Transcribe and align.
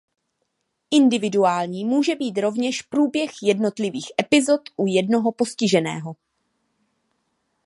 Individuální 0.91 1.85
může 1.85 2.15
být 2.15 2.37
rovněž 2.37 2.81
průběh 2.81 3.29
jednotlivých 3.43 4.11
epizod 4.21 4.61
u 4.77 4.87
jednoho 4.87 5.31
postiženého. 5.31 6.15